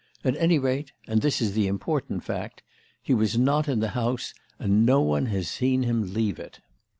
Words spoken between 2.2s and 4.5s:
fact he was not in the house,